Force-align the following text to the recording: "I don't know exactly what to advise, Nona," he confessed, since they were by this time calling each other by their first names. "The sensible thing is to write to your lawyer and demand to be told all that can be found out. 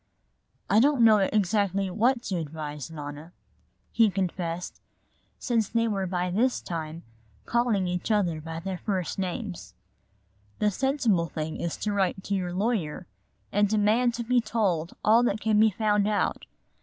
"I 0.67 0.79
don't 0.79 1.03
know 1.03 1.17
exactly 1.19 1.91
what 1.91 2.23
to 2.23 2.37
advise, 2.37 2.89
Nona," 2.89 3.33
he 3.91 4.09
confessed, 4.09 4.81
since 5.37 5.69
they 5.69 5.87
were 5.87 6.07
by 6.07 6.31
this 6.31 6.59
time 6.59 7.03
calling 7.45 7.85
each 7.87 8.09
other 8.09 8.41
by 8.41 8.61
their 8.61 8.79
first 8.79 9.19
names. 9.19 9.75
"The 10.57 10.71
sensible 10.71 11.27
thing 11.27 11.57
is 11.57 11.77
to 11.77 11.93
write 11.93 12.23
to 12.23 12.33
your 12.33 12.51
lawyer 12.51 13.05
and 13.51 13.69
demand 13.69 14.15
to 14.15 14.23
be 14.23 14.41
told 14.41 14.97
all 15.05 15.21
that 15.21 15.39
can 15.39 15.59
be 15.59 15.69
found 15.69 16.07
out. 16.07 16.47